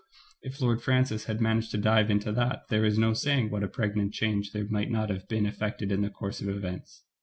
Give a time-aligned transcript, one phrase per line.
[0.41, 3.67] If Lord Francis had managed to dive into that, there is no saying what a
[3.67, 7.03] pregnant change there might not have been effected in the course of events.